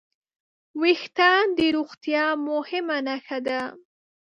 وېښتيان 0.81 1.45
د 1.57 1.59
روغتیا 1.75 2.25
مهمه 2.47 2.97
نښه 3.07 3.39
ده. 3.47 3.61